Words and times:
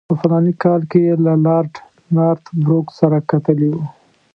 په 0.09 0.15
فلاني 0.21 0.53
کال 0.63 0.81
کې 0.91 0.99
یې 1.07 1.15
له 1.25 1.33
لارډ 1.45 1.73
نارت 2.15 2.45
بروک 2.63 2.87
سره 2.99 3.17
کتلي 3.31 3.69
وو. 3.73 3.83